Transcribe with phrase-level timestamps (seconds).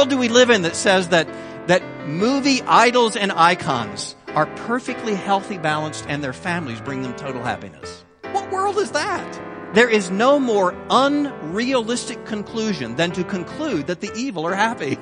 [0.00, 1.28] world do we live in that says that,
[1.68, 7.42] that movie idols and icons are perfectly healthy, balanced, and their families bring them total
[7.42, 8.02] happiness?
[8.32, 9.74] What world is that?
[9.74, 14.96] There is no more unrealistic conclusion than to conclude that the evil are happy.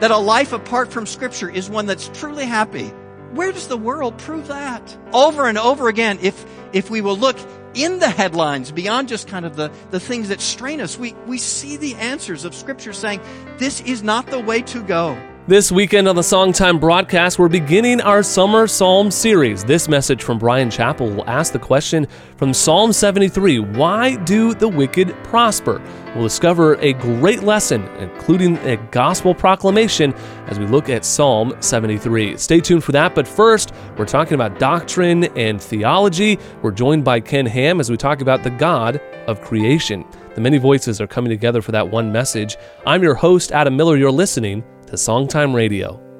[0.00, 2.88] That a life apart from Scripture is one that's truly happy.
[3.34, 4.98] Where does the world prove that?
[5.12, 7.38] Over and over again, if, if we will look
[7.74, 11.38] in the headlines, beyond just kind of the, the things that strain us, we, we
[11.38, 13.20] see the answers of Scripture saying,
[13.58, 15.16] this is not the way to go.
[15.48, 19.64] This weekend on the Songtime broadcast, we're beginning our Summer Psalm series.
[19.64, 22.06] This message from Bryan Chapell will ask the question
[22.36, 25.82] from Psalm 73 Why do the wicked prosper?
[26.14, 30.14] We'll discover a great lesson, including a gospel proclamation,
[30.46, 32.36] as we look at Psalm 73.
[32.36, 36.38] Stay tuned for that, but first, we're talking about doctrine and theology.
[36.62, 40.04] We're joined by Ken Ham as we talk about the God of creation.
[40.36, 42.56] The many voices are coming together for that one message.
[42.86, 43.96] I'm your host, Adam Miller.
[43.96, 44.62] You're listening
[44.92, 46.11] to Songtime Radio.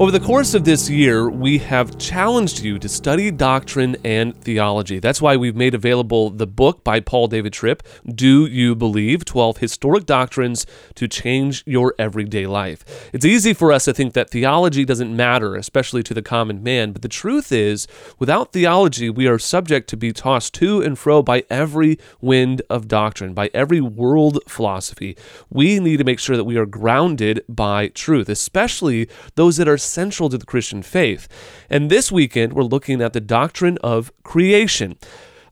[0.00, 4.98] Over the course of this year, we have challenged you to study doctrine and theology.
[4.98, 9.26] That's why we've made available the book by Paul David Tripp, Do You Believe?
[9.26, 13.10] 12 Historic Doctrines to Change Your Everyday Life.
[13.12, 16.92] It's easy for us to think that theology doesn't matter, especially to the common man,
[16.92, 17.86] but the truth is,
[18.18, 22.88] without theology, we are subject to be tossed to and fro by every wind of
[22.88, 25.14] doctrine, by every world philosophy.
[25.50, 29.76] We need to make sure that we are grounded by truth, especially those that are
[29.90, 31.28] central to the Christian faith.
[31.68, 34.96] And this weekend, we're looking at the doctrine of creation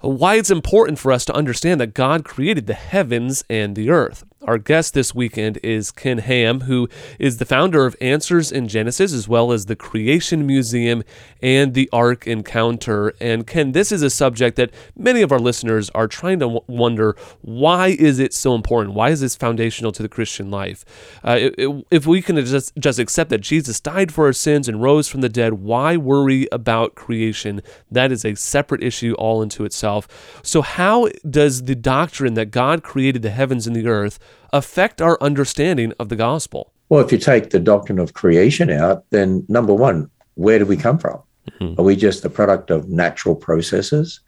[0.01, 4.25] why it's important for us to understand that God created the heavens and the earth.
[4.49, 9.13] Our guest this weekend is Ken Ham, who is the founder of Answers in Genesis,
[9.13, 11.05] as well as the Creation Museum
[11.43, 13.13] and the Ark Encounter.
[13.21, 16.63] And Ken, this is a subject that many of our listeners are trying to w-
[16.67, 18.95] wonder why is it so important?
[18.95, 20.83] Why is this foundational to the Christian life?
[21.23, 21.51] Uh,
[21.91, 25.21] if we can just, just accept that Jesus died for our sins and rose from
[25.21, 27.61] the dead, why worry about creation?
[27.91, 30.41] That is a separate issue all into itself.
[30.43, 34.19] So, how does the doctrine that God created the heavens and the earth
[34.53, 36.73] affect our understanding of the gospel?
[36.89, 40.77] Well, if you take the doctrine of creation out, then number one, where do we
[40.77, 41.21] come from?
[41.61, 41.81] Mm-hmm.
[41.81, 44.21] Are we just the product of natural processes?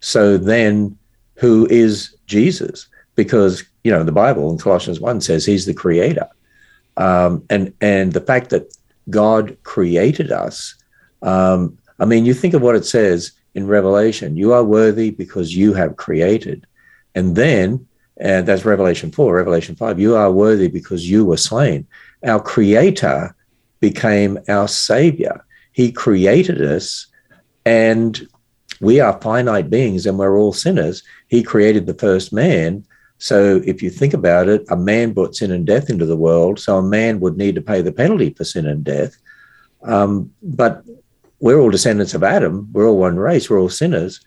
[0.00, 0.96] So then,
[1.34, 2.88] who is Jesus?
[3.14, 6.28] Because you know the Bible in Colossians one says he's the creator,
[6.96, 8.74] um, and and the fact that
[9.10, 10.74] God created us.
[11.22, 15.56] Um, I mean, you think of what it says in Revelation: "You are worthy because
[15.56, 16.64] you have created,"
[17.14, 17.87] and then
[18.18, 19.98] and that's Revelation 4, Revelation 5.
[19.98, 21.86] You are worthy because you were slain.
[22.26, 23.34] Our Creator
[23.80, 25.44] became our Savior.
[25.72, 27.06] He created us,
[27.64, 28.28] and
[28.80, 31.02] we are finite beings and we're all sinners.
[31.28, 32.84] He created the first man.
[33.18, 36.60] So if you think about it, a man brought sin and death into the world.
[36.60, 39.16] So a man would need to pay the penalty for sin and death.
[39.82, 40.84] Um, but
[41.40, 42.68] we're all descendants of Adam.
[42.72, 43.50] We're all one race.
[43.50, 44.20] We're all sinners.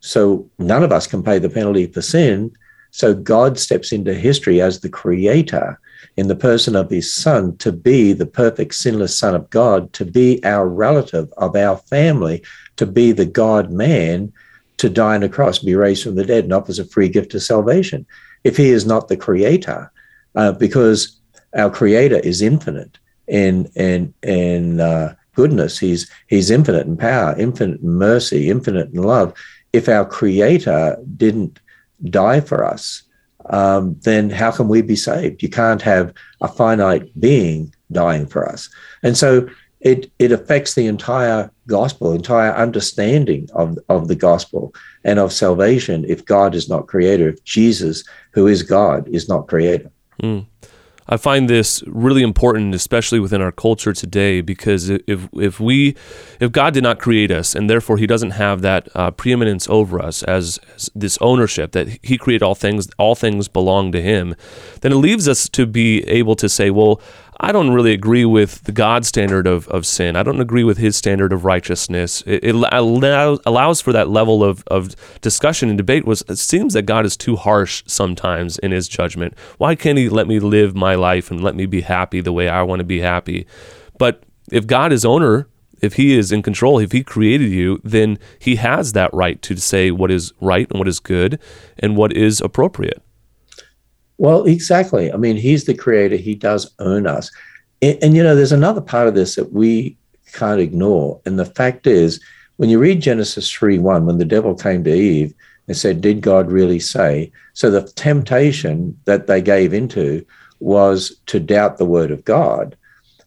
[0.00, 2.52] So none of us can pay the penalty for sin.
[2.98, 5.78] So God steps into history as the creator
[6.16, 10.04] in the person of his son to be the perfect sinless son of God, to
[10.04, 12.42] be our relative of our family,
[12.74, 14.32] to be the God man,
[14.78, 17.34] to die on a cross, be raised from the dead, and offers a free gift
[17.34, 18.04] of salvation.
[18.42, 19.92] If he is not the creator,
[20.34, 21.20] uh, because
[21.56, 22.98] our creator is infinite
[23.28, 29.04] in in in uh, goodness, he's he's infinite in power, infinite in mercy, infinite in
[29.04, 29.34] love.
[29.72, 31.60] If our creator didn't
[32.04, 33.02] die for us,
[33.50, 35.42] um, then how can we be saved?
[35.42, 38.68] You can't have a finite being dying for us.
[39.02, 39.48] And so
[39.80, 46.04] it, it affects the entire gospel, entire understanding of, of the gospel and of salvation
[46.08, 49.90] if God is not creator, if Jesus, who is God, is not creator.
[50.22, 50.46] Mm.
[51.08, 55.96] I find this really important, especially within our culture today, because if if we
[56.38, 60.00] if God did not create us, and therefore He doesn't have that uh, preeminence over
[60.00, 64.34] us as, as, this ownership that He created all things, all things belong to Him,
[64.82, 67.00] then it leaves us to be able to say, well.
[67.40, 70.16] I don't really agree with the God standard of, of sin.
[70.16, 72.22] I don't agree with his standard of righteousness.
[72.26, 76.04] It, it allows, allows for that level of, of discussion and debate.
[76.04, 79.38] Was it seems that God is too harsh sometimes in his judgment.
[79.58, 82.48] Why can't he let me live my life and let me be happy the way
[82.48, 83.46] I want to be happy?
[83.98, 85.46] But if God is owner,
[85.80, 89.56] if he is in control, if he created you, then he has that right to
[89.56, 91.38] say what is right and what is good
[91.78, 93.00] and what is appropriate.
[94.18, 95.12] Well, exactly.
[95.12, 97.30] I mean, he's the creator, he does own us.
[97.80, 99.96] And, and, you know, there's another part of this that we
[100.32, 101.20] can't ignore.
[101.24, 102.20] And the fact is,
[102.56, 105.32] when you read Genesis 3 1, when the devil came to Eve
[105.68, 107.30] and said, Did God really say?
[107.54, 110.26] So the temptation that they gave into
[110.58, 112.76] was to doubt the word of God.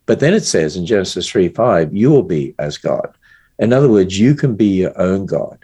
[0.06, 3.16] But then it says in Genesis 3 5, you will be as God.
[3.60, 5.64] In other words, you can be your own God.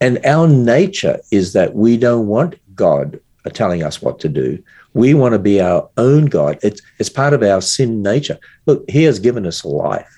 [0.00, 3.18] And our nature is that we don't want God
[3.50, 4.62] telling us what to do.
[4.94, 6.58] We want to be our own God.
[6.62, 8.38] It's, it's part of our sin nature.
[8.66, 10.12] Look, He has given us life.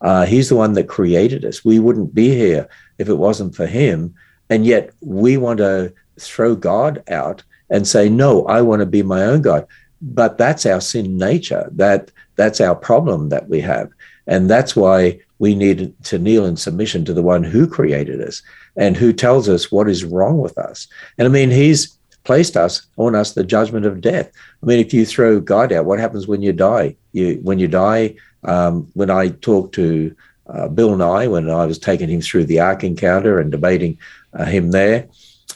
[0.00, 1.64] Uh, he's the one that created us.
[1.64, 4.14] We wouldn't be here if it wasn't for Him.
[4.50, 9.02] And yet we want to throw God out and say, no, I want to be
[9.02, 9.66] my own God.
[10.00, 11.68] But that's our sin nature.
[11.72, 13.90] That that's our problem that we have.
[14.28, 18.42] And that's why we need to kneel in submission to the one who created us
[18.76, 20.86] and who tells us what is wrong with us.
[21.16, 21.97] And I mean, he's
[22.28, 24.30] placed us on us the judgment of death.
[24.62, 26.94] I mean, if you throw God out, what happens when you die?
[27.12, 30.14] You when you die, um, when I talked to
[30.46, 33.96] uh, Bill Nye, when I was taking him through the Ark encounter and debating
[34.34, 35.08] uh, him there,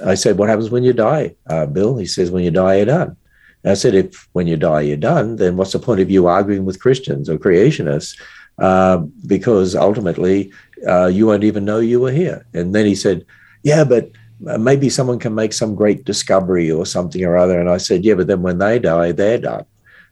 [0.04, 1.98] I said, What happens when you die, uh, Bill?
[1.98, 3.16] He says, When you die, you're done.
[3.64, 6.26] And I said, If when you die, you're done, then what's the point of you
[6.26, 8.19] arguing with Christians or creationists?
[8.58, 10.50] Uh, because ultimately,
[10.88, 12.46] uh, you won't even know you were here.
[12.54, 13.26] And then he said,
[13.62, 14.10] Yeah, but
[14.46, 17.60] Uh, maybe someone can make some great discovery or something or other.
[17.60, 19.64] And I said, Yeah, but then when they die, they're done.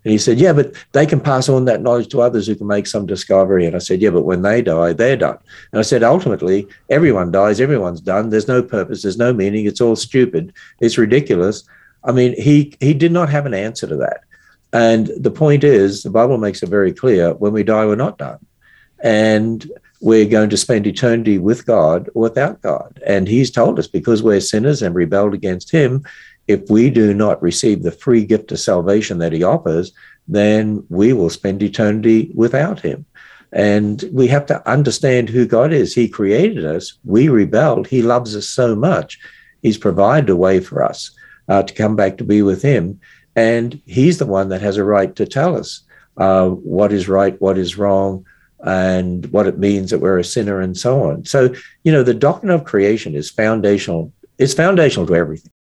[0.05, 2.67] And he said, Yeah, but they can pass on that knowledge to others who can
[2.67, 3.67] make some discovery.
[3.67, 5.38] And I said, Yeah, but when they die, they're done.
[5.73, 8.31] And I said, Ultimately, everyone dies, everyone's done.
[8.31, 9.67] There's no purpose, there's no meaning.
[9.67, 11.65] It's all stupid, it's ridiculous.
[12.03, 14.23] I mean, he, he did not have an answer to that.
[14.73, 18.19] And the point is, the Bible makes it very clear when we die, we're not
[18.19, 18.38] done.
[19.03, 23.00] And we're going to spend eternity with God or without God.
[23.06, 26.05] And he's told us because we're sinners and rebelled against him,
[26.49, 29.93] if we do not receive the free gift of salvation that he offers,
[30.26, 33.05] then we will spend eternity without him.
[33.52, 35.94] And we have to understand who God is.
[35.94, 39.19] He created us, we rebelled, he loves us so much.
[39.61, 41.11] He's provided a way for us
[41.49, 43.00] uh, to come back to be with him.
[43.37, 45.82] And he's the one that has a right to tell us
[46.17, 48.25] uh, what is right, what is wrong,
[48.65, 51.25] and what it means that we're a sinner and so on.
[51.25, 51.55] So,
[51.85, 54.12] you know, the doctrine of creation is foundational.
[54.39, 55.53] It's foundational to everything.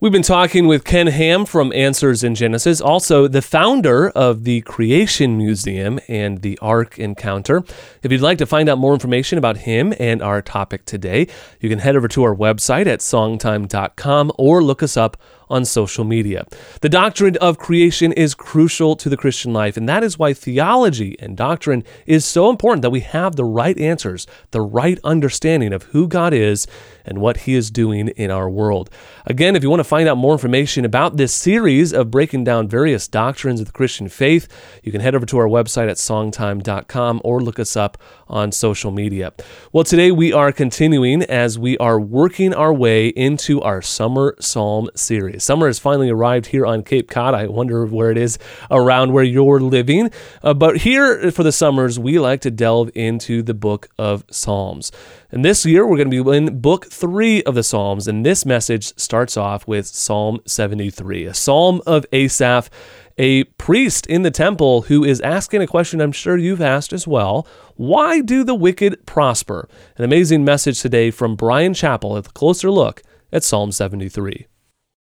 [0.00, 4.60] We've been talking with Ken Ham from Answers in Genesis, also the founder of the
[4.60, 7.64] Creation Museum and the Ark Encounter.
[8.04, 11.26] If you'd like to find out more information about him and our topic today,
[11.58, 15.16] you can head over to our website at songtime.com or look us up
[15.50, 16.46] on social media.
[16.80, 21.16] The doctrine of creation is crucial to the Christian life, and that is why theology
[21.18, 25.84] and doctrine is so important that we have the right answers, the right understanding of
[25.84, 26.66] who God is
[27.04, 28.90] and what He is doing in our world.
[29.26, 32.68] Again, if you want to find out more information about this series of breaking down
[32.68, 34.48] various doctrines of the Christian faith,
[34.82, 37.98] you can head over to our website at songtime.com or look us up
[38.28, 39.32] on social media.
[39.72, 44.90] Well, today we are continuing as we are working our way into our summer psalm
[44.94, 45.37] series.
[45.38, 47.34] Summer has finally arrived here on Cape Cod.
[47.34, 48.38] I wonder where it is
[48.70, 50.10] around where you're living.
[50.42, 54.92] Uh, but here for the summers, we like to delve into the book of Psalms.
[55.30, 58.08] And this year, we're going to be in book three of the Psalms.
[58.08, 62.70] And this message starts off with Psalm 73, a psalm of Asaph
[63.18, 67.06] a priest in the temple who is asking a question I'm sure you've asked as
[67.06, 67.46] well.
[67.74, 69.68] Why do the wicked prosper?
[69.96, 73.02] An amazing message today from Bryan Chapell at a closer look
[73.32, 74.46] at Psalm 73.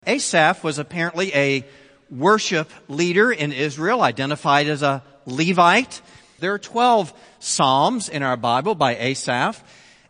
[0.06, 1.64] Asaph was apparently a
[2.10, 6.00] worship leader in Israel, identified as a Levite.
[6.38, 9.62] There are 12 Psalms in our Bible by Asaph.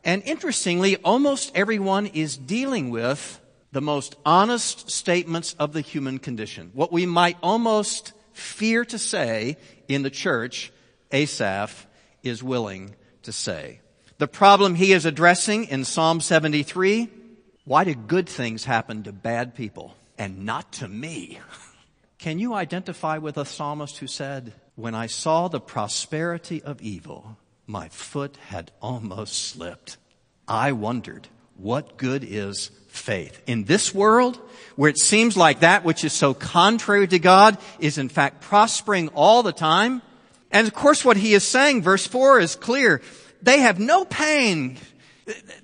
[0.05, 3.41] And interestingly, almost everyone is dealing with
[3.73, 6.71] the most honest statements of the human condition.
[6.75, 9.57] What we might almost fear to say
[9.89, 10.73] in the church,
[11.11, 11.87] Asaph
[12.23, 13.81] is willing to say.
[14.19, 17.09] The problem he is addressing in Psalm 73,
[17.67, 21.41] why do good things happen to bad people and not to me?
[22.19, 27.37] Can you identify with a psalmist who said, when I saw the prosperity of evil,
[27.67, 29.97] my foot had almost slipped.
[30.47, 33.43] I wondered, what good is faith.
[33.47, 34.39] In this world,
[34.77, 39.09] where it seems like that which is so contrary to God is in fact prospering
[39.09, 40.03] all the time.
[40.53, 43.03] And of course what he is saying, verse 4 is clear.
[43.43, 44.79] They have no pain.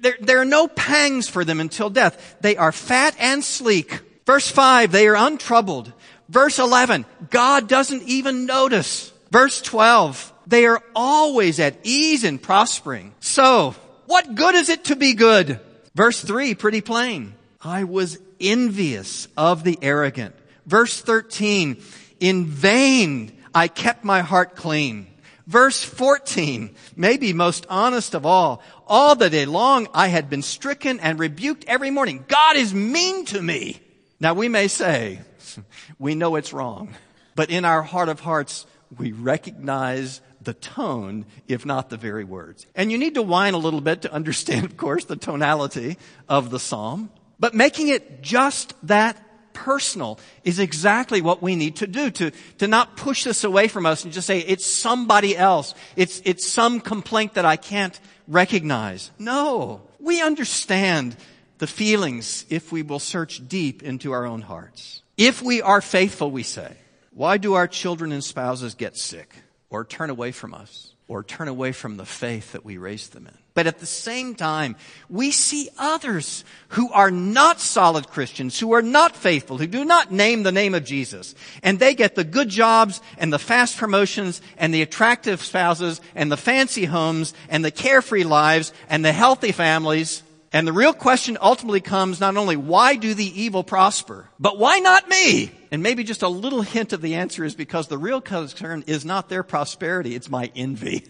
[0.00, 2.36] There, there are no pangs for them until death.
[2.40, 4.00] They are fat and sleek.
[4.26, 5.92] Verse 5, they are untroubled.
[6.28, 9.12] Verse 11, God doesn't even notice.
[9.30, 13.14] Verse 12, they are always at ease and prospering.
[13.20, 13.74] So,
[14.06, 15.60] what good is it to be good?
[15.94, 17.34] Verse 3, pretty plain.
[17.60, 20.34] I was envious of the arrogant.
[20.66, 21.82] Verse 13,
[22.20, 25.06] in vain I kept my heart clean.
[25.52, 30.98] Verse 14, maybe most honest of all, all the day long I had been stricken
[30.98, 32.24] and rebuked every morning.
[32.26, 33.78] God is mean to me.
[34.18, 35.20] Now we may say,
[35.98, 36.94] we know it's wrong.
[37.34, 38.64] But in our heart of hearts,
[38.96, 42.66] we recognize the tone, if not the very words.
[42.74, 45.98] And you need to whine a little bit to understand, of course, the tonality
[46.30, 47.10] of the psalm.
[47.38, 49.22] But making it just that
[49.54, 53.86] personal is exactly what we need to do to, to not push this away from
[53.86, 55.74] us and just say it's somebody else.
[55.96, 59.10] It's, it's some complaint that I can't recognize.
[59.18, 61.16] No, we understand
[61.58, 65.02] the feelings if we will search deep into our own hearts.
[65.16, 66.76] If we are faithful, we say,
[67.12, 69.34] why do our children and spouses get sick
[69.70, 73.26] or turn away from us or turn away from the faith that we raised them
[73.26, 73.34] in?
[73.54, 74.76] But at the same time,
[75.10, 80.10] we see others who are not solid Christians, who are not faithful, who do not
[80.10, 81.34] name the name of Jesus.
[81.62, 86.32] And they get the good jobs and the fast promotions and the attractive spouses and
[86.32, 91.38] the fancy homes and the carefree lives and the healthy families and the real question
[91.40, 95.50] ultimately comes not only why do the evil prosper, but why not me?
[95.72, 99.06] And maybe just a little hint of the answer is because the real concern is
[99.06, 101.06] not their prosperity, it's my envy.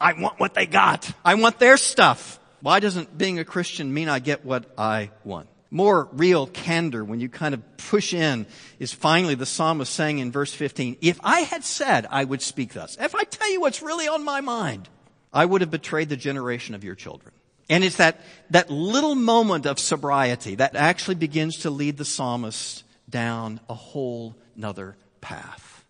[0.00, 1.10] I want what they got.
[1.24, 2.38] I want their stuff.
[2.60, 5.48] Why doesn't being a Christian mean I get what I want?
[5.72, 8.46] More real candor when you kind of push in
[8.78, 12.72] is finally the psalmist saying in verse 15, if I had said I would speak
[12.72, 14.88] thus, if I tell you what's really on my mind,
[15.32, 17.34] I would have betrayed the generation of your children.
[17.68, 22.84] And it's that, that little moment of sobriety that actually begins to lead the psalmist
[23.08, 25.84] down a whole nother path.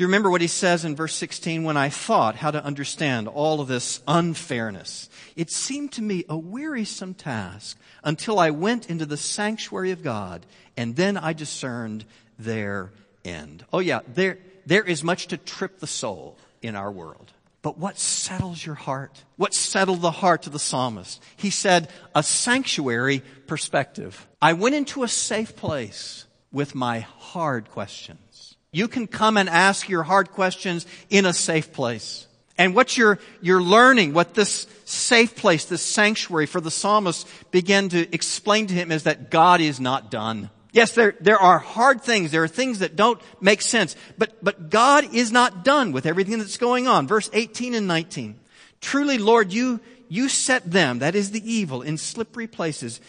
[0.00, 1.62] Do you remember what he says in verse 16?
[1.62, 6.38] When I thought how to understand all of this unfairness, it seemed to me a
[6.38, 12.06] wearisome task until I went into the sanctuary of God and then I discerned
[12.38, 12.92] their
[13.26, 13.66] end.
[13.72, 17.32] Oh yeah, there, there is much to trip the soul in our world.
[17.62, 19.24] But what settles your heart?
[19.36, 21.22] What settled the heart of the psalmist?
[21.36, 24.26] He said, a sanctuary perspective.
[24.40, 28.56] I went into a safe place with my hard questions.
[28.72, 32.26] You can come and ask your hard questions in a safe place.
[32.56, 37.88] And what you're, you're learning, what this safe place, this sanctuary for the psalmist began
[37.88, 40.50] to explain to him is that God is not done.
[40.72, 42.30] Yes, there, there are hard things.
[42.30, 43.96] There are things that don't make sense.
[44.18, 47.08] But, but God is not done with everything that's going on.
[47.08, 48.38] Verse 18 and 19.
[48.80, 53.00] Truly, Lord, you, you set them, that is the evil, in slippery places.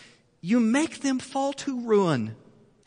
[0.42, 2.36] You make them fall to ruin.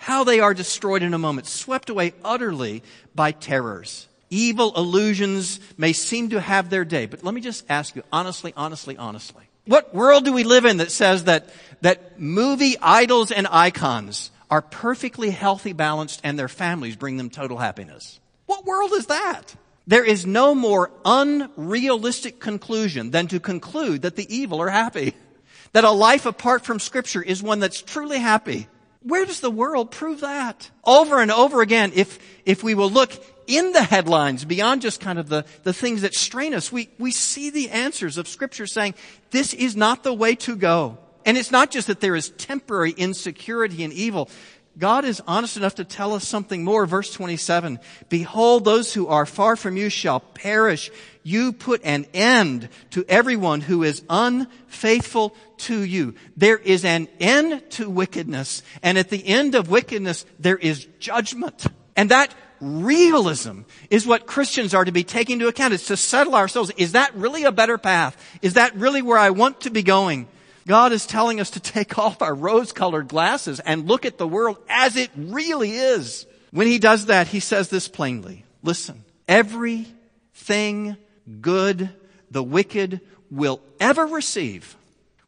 [0.04, 2.82] How they are destroyed in a moment, swept away utterly
[3.14, 4.06] by terrors.
[4.28, 7.06] Evil illusions may seem to have their day.
[7.06, 9.44] But let me just ask you honestly, honestly, honestly.
[9.64, 11.48] What world do we live in that says that,
[11.80, 17.56] that movie idols and icons are perfectly healthy, balanced, and their families bring them total
[17.56, 18.20] happiness.
[18.44, 19.56] What world is that?
[19.86, 25.14] There is no more unrealistic conclusion than to conclude that the evil are happy.
[25.72, 28.68] That a life apart from scripture is one that's truly happy.
[29.04, 30.70] Where does the world prove that?
[30.82, 33.12] Over and over again, if, if we will look
[33.46, 37.10] in the headlines beyond just kind of the, the things that strain us, we, we
[37.10, 38.94] see the answers of scripture saying,
[39.30, 40.96] this is not the way to go.
[41.26, 44.30] And it's not just that there is temporary insecurity and evil.
[44.78, 46.86] God is honest enough to tell us something more.
[46.86, 50.90] Verse 27, Behold, those who are far from you shall perish.
[51.24, 56.14] You put an end to everyone who is unfaithful to you.
[56.36, 58.62] There is an end to wickedness.
[58.82, 61.66] And at the end of wickedness, there is judgment.
[61.96, 65.72] And that realism is what Christians are to be taking into account.
[65.72, 66.70] It's to settle ourselves.
[66.76, 68.16] Is that really a better path?
[68.42, 70.28] Is that really where I want to be going?
[70.66, 74.28] God is telling us to take off our rose colored glasses and look at the
[74.28, 76.26] world as it really is.
[76.50, 78.44] When he does that, he says this plainly.
[78.62, 80.96] Listen, everything
[81.40, 81.90] good
[82.30, 83.00] the wicked
[83.30, 84.76] will ever receive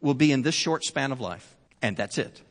[0.01, 1.57] will be in this short span of life.
[1.83, 2.43] And that's it.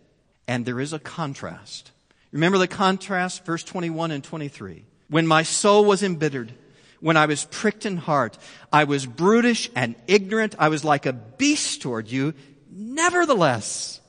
[0.47, 1.91] And there is a contrast.
[2.31, 4.85] Remember the contrast, verse 21 and 23.
[5.09, 6.51] When my soul was embittered,
[6.99, 8.37] when I was pricked in heart,
[8.71, 10.55] I was brutish and ignorant.
[10.57, 12.33] I was like a beast toward you.
[12.71, 14.01] Nevertheless,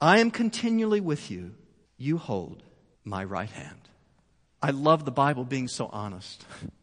[0.00, 1.54] I am continually with you.
[1.96, 2.62] You hold
[3.04, 3.80] my right hand.
[4.62, 6.44] I love the Bible being so honest.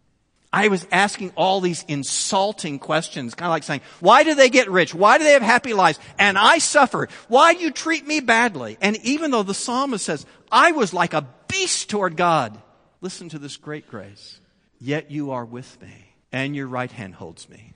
[0.55, 4.71] I was asking all these insulting questions, kind of like saying, why do they get
[4.71, 4.95] rich?
[4.95, 5.99] Why do they have happy lives?
[6.17, 7.09] And I suffer.
[7.27, 8.77] Why do you treat me badly?
[8.79, 12.57] And even though the psalmist says, I was like a beast toward God,
[13.01, 14.39] listen to this great grace.
[14.79, 17.73] Yet you are with me and your right hand holds me.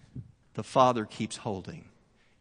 [0.54, 1.90] The Father keeps holding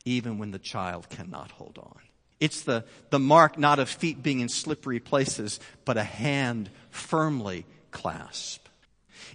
[0.04, 1.98] even when the child cannot hold on.
[2.38, 7.66] It's the, the mark not of feet being in slippery places, but a hand firmly
[7.90, 8.67] clasped.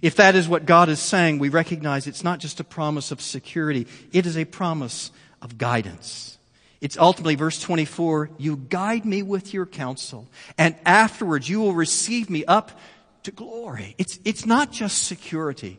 [0.02, 3.20] If that is what God is saying, we recognize it's not just a promise of
[3.20, 5.10] security, it is a promise
[5.40, 6.38] of guidance.
[6.80, 12.28] It's ultimately verse 24, you guide me with your counsel, and afterwards you will receive
[12.28, 12.78] me up
[13.22, 13.94] to glory.
[13.96, 15.78] It's, it's not just security.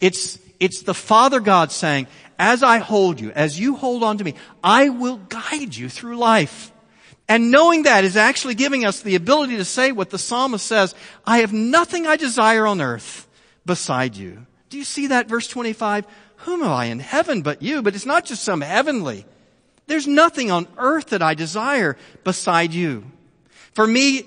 [0.00, 2.06] It's, it's the Father God saying,
[2.38, 6.18] as I hold you, as you hold on to me, I will guide you through
[6.18, 6.70] life.
[7.28, 10.94] And knowing that is actually giving us the ability to say what the psalmist says,
[11.24, 13.26] I have nothing I desire on earth
[13.64, 14.46] beside you.
[14.70, 16.06] Do you see that verse 25?
[16.36, 17.82] Whom am I in heaven but you?
[17.82, 19.26] But it's not just some heavenly.
[19.86, 23.04] There's nothing on earth that I desire beside you.
[23.72, 24.24] For me,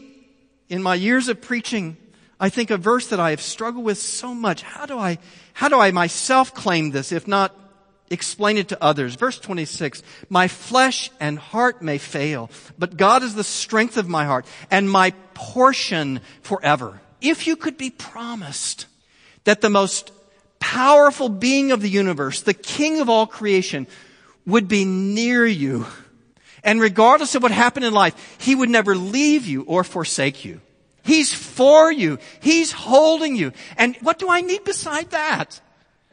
[0.69, 1.97] in my years of preaching,
[2.39, 4.61] I think a verse that I have struggled with so much.
[4.61, 5.17] How do I,
[5.53, 7.55] how do I myself claim this, if not
[8.09, 9.15] explain it to others?
[9.15, 14.25] Verse 26, my flesh and heart may fail, but God is the strength of my
[14.25, 17.01] heart and my portion forever.
[17.21, 18.87] If you could be promised
[19.45, 20.11] that the most
[20.59, 23.87] powerful being of the universe, the king of all creation,
[24.45, 25.85] would be near you.
[26.63, 30.61] And regardless of what happened in life, he would never leave you or forsake you.
[31.03, 32.17] He's for you.
[32.41, 33.51] He's holding you.
[33.77, 35.61] And what do I need beside that?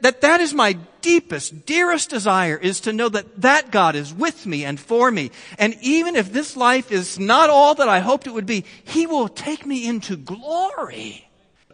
[0.01, 4.45] That that is my deepest, dearest desire is to know that that God is with
[4.45, 5.31] me and for me.
[5.57, 9.07] And even if this life is not all that I hoped it would be, He
[9.07, 11.27] will take me into glory.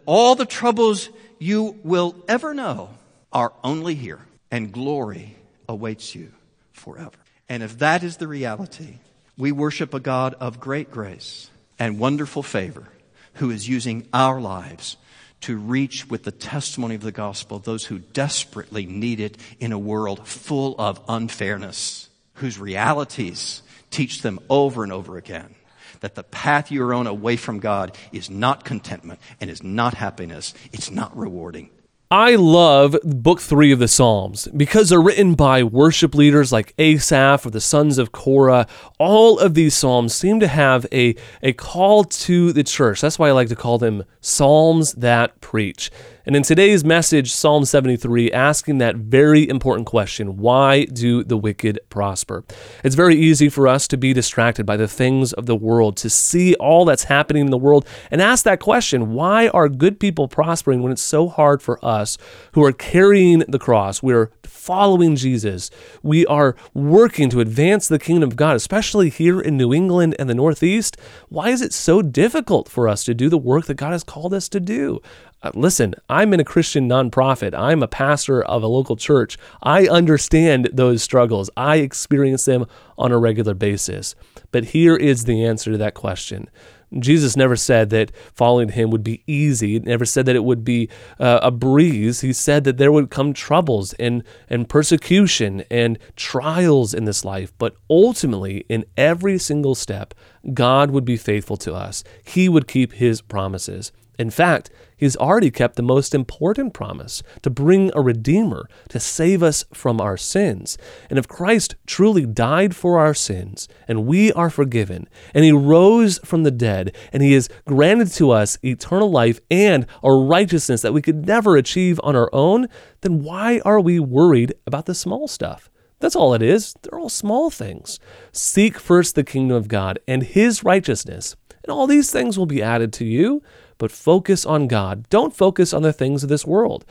[0.06, 2.90] All the troubles you will ever know
[3.32, 4.20] are only here
[4.50, 5.36] and glory
[5.68, 6.30] awaits you
[6.72, 7.16] forever.
[7.48, 8.98] And if that is the reality,
[9.36, 12.86] we worship a God of great grace and wonderful favor
[13.34, 14.96] who is using our lives
[15.40, 19.78] to reach with the testimony of the gospel those who desperately need it in a
[19.78, 25.54] world full of unfairness, whose realities teach them over and over again
[26.00, 30.54] that the path you're on away from God is not contentment and is not happiness.
[30.72, 31.70] It's not rewarding.
[32.12, 37.46] I love book three of the Psalms because they're written by worship leaders like Asaph
[37.46, 38.66] or the sons of Korah.
[38.98, 43.00] All of these Psalms seem to have a, a call to the church.
[43.00, 45.92] That's why I like to call them Psalms that preach.
[46.26, 51.80] And in today's message, Psalm 73, asking that very important question why do the wicked
[51.88, 52.44] prosper?
[52.84, 56.10] It's very easy for us to be distracted by the things of the world, to
[56.10, 60.28] see all that's happening in the world, and ask that question why are good people
[60.28, 62.18] prospering when it's so hard for us
[62.52, 64.02] who are carrying the cross?
[64.02, 65.70] We're following Jesus.
[66.02, 70.28] We are working to advance the kingdom of God, especially here in New England and
[70.28, 70.98] the Northeast.
[71.30, 74.34] Why is it so difficult for us to do the work that God has called
[74.34, 75.00] us to do?
[75.42, 77.54] Uh, listen, I'm in a Christian nonprofit.
[77.58, 79.38] I'm a pastor of a local church.
[79.62, 81.48] I understand those struggles.
[81.56, 82.66] I experience them
[82.98, 84.14] on a regular basis.
[84.50, 86.50] But here is the answer to that question.
[86.98, 89.74] Jesus never said that following him would be easy.
[89.74, 90.88] He never said that it would be
[91.20, 92.20] uh, a breeze.
[92.20, 97.52] He said that there would come troubles and, and persecution and trials in this life.
[97.58, 100.14] But ultimately, in every single step,
[100.52, 102.02] God would be faithful to us.
[102.24, 103.92] He would keep his promises.
[104.20, 109.42] In fact, he's already kept the most important promise to bring a Redeemer to save
[109.42, 110.76] us from our sins.
[111.08, 116.18] And if Christ truly died for our sins and we are forgiven, and he rose
[116.18, 120.92] from the dead, and he has granted to us eternal life and a righteousness that
[120.92, 122.68] we could never achieve on our own,
[123.00, 125.70] then why are we worried about the small stuff?
[126.00, 126.74] That's all it is.
[126.82, 127.98] They're all small things.
[128.32, 132.62] Seek first the kingdom of God and his righteousness, and all these things will be
[132.62, 133.42] added to you
[133.80, 135.08] but focus on God.
[135.10, 136.84] Don't focus on the things of this world.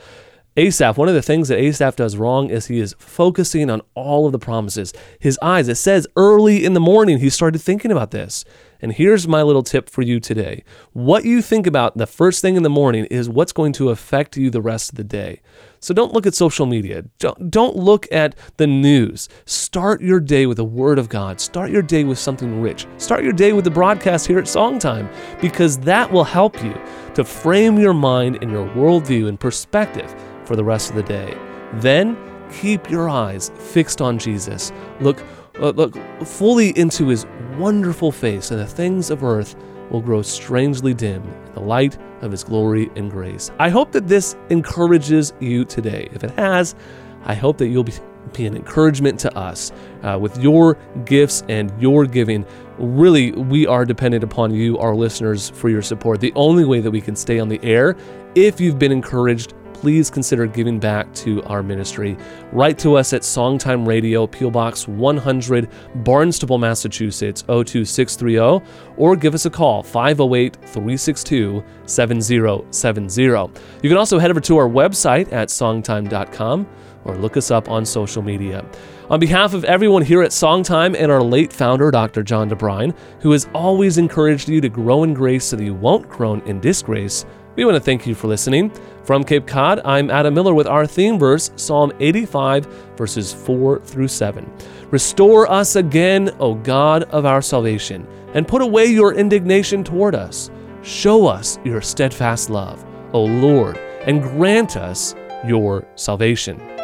[0.57, 4.25] Asaph, one of the things that Asaph does wrong is he is focusing on all
[4.25, 4.91] of the promises.
[5.19, 8.43] His eyes, it says early in the morning, he started thinking about this.
[8.81, 10.63] And here's my little tip for you today.
[10.91, 14.35] What you think about the first thing in the morning is what's going to affect
[14.35, 15.41] you the rest of the day.
[15.79, 17.03] So don't look at social media.
[17.19, 19.29] Don't, don't look at the news.
[19.45, 21.39] Start your day with the Word of God.
[21.39, 22.85] Start your day with something rich.
[22.97, 25.11] Start your day with the broadcast here at Songtime
[25.41, 26.79] because that will help you
[27.15, 30.13] to frame your mind and your worldview and perspective
[30.45, 31.37] for the rest of the day.
[31.75, 32.17] Then
[32.51, 34.71] keep your eyes fixed on Jesus.
[34.99, 35.23] Look,
[35.59, 37.25] look fully into his
[37.57, 39.55] wonderful face, and the things of earth
[39.91, 43.51] will grow strangely dim in the light of His glory and grace.
[43.59, 46.09] I hope that this encourages you today.
[46.13, 46.75] If it has,
[47.23, 47.93] I hope that you'll be,
[48.33, 49.71] be an encouragement to us
[50.03, 52.45] uh, with your gifts and your giving.
[52.77, 56.19] Really, we are dependent upon you, our listeners, for your support.
[56.21, 57.95] The only way that we can stay on the air,
[58.35, 62.17] if you've been encouraged please consider giving back to our ministry.
[62.51, 64.51] Write to us at Songtime Radio, P.O.
[64.51, 65.69] Box 100,
[66.03, 68.61] Barnstable, Massachusetts 02630,
[68.97, 73.23] or give us a call 508 362 7070.
[73.23, 76.67] You can also head over to our website at songtime.com
[77.05, 78.65] or look us up on social media.
[79.09, 82.21] On behalf of everyone here at Songtime and our late founder, Dr.
[82.21, 86.07] John DeBrine, who has always encouraged you to grow in grace so that you won't
[86.07, 87.25] groan in disgrace,
[87.59, 88.71] We want to thank you for listening.
[89.03, 94.07] From Cape Cod, I'm Adam Miller with our theme verse, Psalm 85, verses 4 through
[94.07, 94.49] 7.
[94.91, 100.49] Restore us again, O God of our salvation, and put away your indignation toward us.
[100.83, 105.13] Show us your steadfast love, O Lord, and grant us
[105.45, 106.78] your salvation.